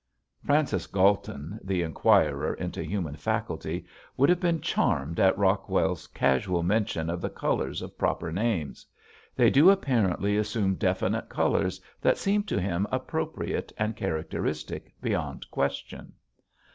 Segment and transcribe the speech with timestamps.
[0.43, 3.85] Francis Galton, the inquirer into human faculty,
[4.17, 8.83] would have been charmed at Rockwell's casual mention of the colors of proper names.
[9.35, 16.13] They do apparently assume definite colors that seem to him appropriate and characteristic beyond question.